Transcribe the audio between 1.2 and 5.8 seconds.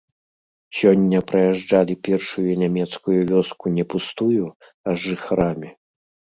праязджалі першую нямецкую вёску не пустую, а з жыхарамі.